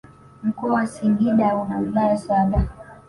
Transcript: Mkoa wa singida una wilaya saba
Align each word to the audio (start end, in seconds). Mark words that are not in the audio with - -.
Mkoa 0.43 0.73
wa 0.73 0.87
singida 0.87 1.55
una 1.55 1.77
wilaya 1.77 2.17
saba 2.17 2.63